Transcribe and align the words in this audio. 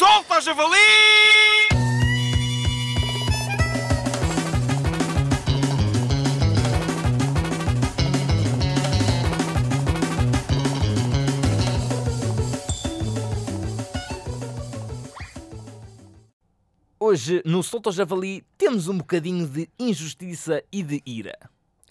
Solta, 0.00 0.40
javali! 0.40 0.78
Hoje, 16.98 17.42
no 17.44 17.62
Solto 17.62 17.90
ao 17.90 17.92
Javali, 17.92 18.42
temos 18.56 18.88
um 18.88 18.96
bocadinho 18.96 19.46
de 19.46 19.68
injustiça 19.78 20.62
e 20.72 20.82
de 20.82 21.02
ira. 21.04 21.36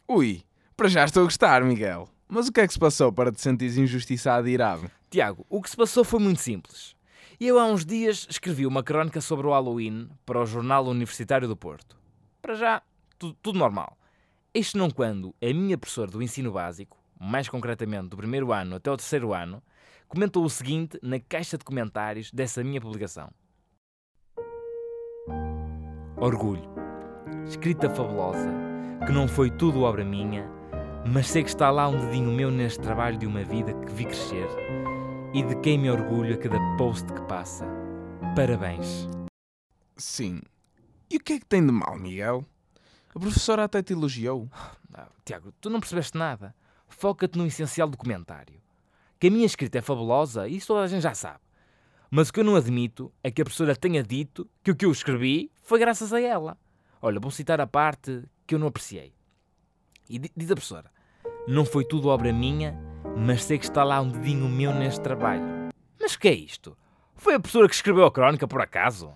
Ui, 0.07 0.41
para 0.75 0.87
já 0.87 1.05
estou 1.05 1.21
a 1.21 1.25
gostar, 1.25 1.63
Miguel. 1.63 2.09
Mas 2.27 2.47
o 2.47 2.51
que 2.51 2.61
é 2.61 2.65
que 2.65 2.73
se 2.73 2.79
passou 2.79 3.13
para 3.13 3.31
te 3.31 3.39
sentires 3.39 3.77
injustiçado 3.77 4.49
e 4.49 4.53
irado? 4.53 4.89
Tiago, 5.11 5.45
o 5.47 5.61
que 5.61 5.69
se 5.69 5.77
passou 5.77 6.03
foi 6.03 6.19
muito 6.19 6.41
simples. 6.41 6.97
Eu 7.41 7.57
há 7.57 7.65
uns 7.65 7.85
dias 7.85 8.27
escrevi 8.29 8.67
uma 8.67 8.83
crónica 8.83 9.21
sobre 9.21 9.47
o 9.47 9.51
Halloween 9.51 10.09
para 10.25 10.41
o 10.41 10.45
Jornal 10.45 10.85
Universitário 10.87 11.47
do 11.47 11.55
Porto. 11.55 11.97
Para 12.41 12.53
já, 12.53 12.81
tudo, 13.17 13.37
tudo 13.41 13.57
normal. 13.57 13.97
Isto 14.53 14.77
não 14.77 14.89
quando 14.89 15.33
a 15.41 15.45
minha 15.45 15.77
professora 15.77 16.11
do 16.11 16.21
ensino 16.21 16.51
básico, 16.51 16.97
mais 17.17 17.47
concretamente 17.47 18.09
do 18.09 18.17
primeiro 18.17 18.51
ano 18.51 18.75
até 18.75 18.91
o 18.91 18.97
terceiro 18.97 19.33
ano, 19.33 19.63
comentou 20.09 20.43
o 20.43 20.49
seguinte 20.49 20.99
na 21.01 21.17
caixa 21.17 21.57
de 21.57 21.63
comentários 21.63 22.29
dessa 22.29 22.61
minha 22.61 22.81
publicação. 22.81 23.31
Orgulho. 26.17 26.69
Escrita 27.47 27.89
fabulosa, 27.89 28.51
que 29.05 29.13
não 29.13 29.29
foi 29.29 29.49
tudo 29.49 29.83
obra 29.83 30.03
minha, 30.03 30.45
mas 31.07 31.27
sei 31.27 31.43
que 31.43 31.49
está 31.49 31.71
lá 31.71 31.87
um 31.87 31.97
dedinho 31.97 32.33
meu 32.33 32.51
neste 32.51 32.81
trabalho 32.81 33.17
de 33.17 33.25
uma 33.25 33.45
vida 33.45 33.73
que 33.73 33.93
vi 33.93 34.03
crescer 34.03 34.49
e 35.33 35.43
de 35.43 35.55
quem 35.61 35.77
me 35.77 35.89
orgulho 35.89 36.33
a 36.33 36.37
cada 36.37 36.59
post 36.77 37.05
que 37.13 37.21
passa. 37.23 37.65
Parabéns. 38.35 39.07
Sim. 39.97 40.41
E 41.09 41.17
o 41.17 41.19
que 41.19 41.33
é 41.33 41.39
que 41.39 41.45
tem 41.45 41.65
de 41.65 41.71
mal, 41.71 41.97
Miguel? 41.97 42.45
A 43.13 43.19
professora 43.19 43.63
até 43.63 43.81
te 43.81 43.93
elogiou. 43.93 44.47
Ah, 44.93 45.07
Tiago, 45.25 45.51
tu 45.59 45.69
não 45.69 45.79
percebeste 45.79 46.17
nada. 46.17 46.55
Foca-te 46.87 47.37
no 47.37 47.45
essencial 47.45 47.87
do 47.89 47.97
comentário. 47.97 48.59
Que 49.19 49.27
a 49.27 49.31
minha 49.31 49.45
escrita 49.45 49.77
é 49.79 49.81
fabulosa, 49.81 50.47
isso 50.47 50.67
toda 50.67 50.81
a 50.81 50.87
gente 50.87 51.01
já 51.01 51.13
sabe. 51.13 51.39
Mas 52.09 52.29
o 52.29 52.33
que 52.33 52.39
eu 52.39 52.43
não 52.43 52.55
admito 52.55 53.11
é 53.23 53.29
que 53.29 53.41
a 53.41 53.45
professora 53.45 53.75
tenha 53.75 54.01
dito 54.03 54.49
que 54.63 54.71
o 54.71 54.75
que 54.75 54.85
eu 54.85 54.91
escrevi 54.91 55.51
foi 55.61 55.79
graças 55.79 56.11
a 56.13 56.19
ela. 56.21 56.57
Olha, 57.01 57.19
vou 57.19 57.29
citar 57.31 57.61
a 57.61 57.67
parte 57.67 58.23
que 58.47 58.55
eu 58.55 58.59
não 58.59 58.67
apreciei. 58.67 59.13
E 60.09 60.17
di- 60.17 60.31
diz 60.35 60.49
a 60.49 60.55
professora: 60.55 60.91
Não 61.47 61.65
foi 61.65 61.85
tudo 61.85 62.07
obra 62.07 62.33
minha, 62.33 62.75
mas 63.17 63.43
sei 63.43 63.57
que 63.57 63.65
está 63.65 63.83
lá 63.83 64.01
um 64.01 64.09
dedinho 64.09 64.47
meu 64.47 64.73
neste 64.73 65.01
trabalho. 65.01 65.43
Mas 65.99 66.15
que 66.15 66.27
é 66.27 66.33
isto? 66.33 66.77
Foi 67.15 67.35
a 67.35 67.39
professora 67.39 67.67
que 67.67 67.75
escreveu 67.75 68.05
a 68.05 68.11
crónica 68.11 68.47
por 68.47 68.61
acaso? 68.61 69.11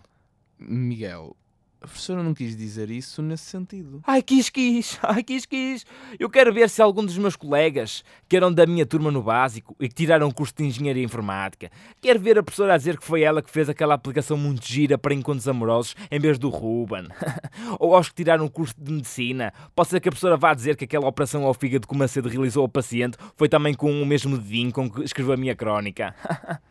Miguel, 0.60 1.36
a 1.84 1.88
professora 1.88 2.23
não 2.23 2.34
quis 2.34 2.56
dizer 2.56 2.89
isso 2.89 3.22
nesse 3.22 3.44
sentido. 3.44 4.02
Ai, 4.08 4.22
quis, 4.22 4.50
quis, 4.50 4.98
ai, 5.03 5.22
quis, 5.22 5.45
quis. 5.45 5.86
Eu 6.17 6.30
quero 6.30 6.53
ver 6.53 6.70
se 6.70 6.81
algum 6.81 7.06
dos 7.06 7.17
meus 7.17 7.36
colegas 7.36 8.06
que 8.30 8.38
eram 8.38 8.53
da 8.53 8.66
minha 8.66 8.86
turma 8.86 9.12
no 9.12 9.22
básico 9.22 9.75
e 9.78 9.90
que 9.90 9.94
tiraram 9.94 10.30
o 10.30 10.34
curso 10.34 10.53
de 10.56 10.64
Engenharia 10.64 11.03
Informática, 11.03 11.70
quero 12.02 12.22
ver 12.22 12.40
a 12.40 12.44
professora 12.44 12.73
a 12.73 12.78
dizer 12.78 12.98
que 12.98 13.06
foi 13.06 13.22
ela 13.23 13.42
que 13.42 13.52
fez 13.52 13.67
aquela 13.67 13.95
aplicação 13.95 14.38
muito 14.38 14.66
gira 14.66 14.98
para 14.98 15.14
encontros 15.14 15.45
amorosos 15.45 15.94
em 16.09 16.20
vez 16.20 16.40
do 16.40 16.48
Ruben. 16.48 17.06
Ou 17.78 17.94
aos 17.94 18.08
que 18.08 18.16
tiraram 18.16 18.45
o 18.45 18.50
curso 18.50 18.75
de 18.78 18.90
Medicina, 18.90 19.53
pode 19.75 19.90
ser 19.90 20.00
que 20.00 20.08
a 20.08 20.12
professora 20.12 20.38
vá 20.38 20.53
dizer 20.53 20.78
que 20.78 20.86
aquela 20.86 21.06
operação 21.06 21.44
ao 21.44 21.53
fígado 21.53 21.86
que 21.86 21.94
o 21.94 21.97
Macedo 21.97 22.30
realizou 22.30 22.62
ao 22.62 22.70
paciente 22.70 23.18
foi 23.36 23.50
também 23.50 23.73
com 23.73 23.92
o 24.02 24.06
mesmo 24.06 24.38
dedinho 24.38 24.72
com 24.72 24.90
que 24.90 25.03
escreveu 25.03 25.34
a 25.34 25.38
minha 25.38 25.53
crónica. 25.53 26.16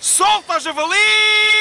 Solta, 0.00 0.58
javali! 0.58 1.53